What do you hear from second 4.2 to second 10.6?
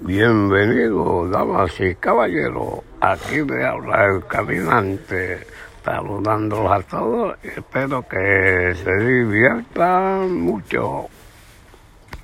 caminante, saludándolos a todos espero que se diviertan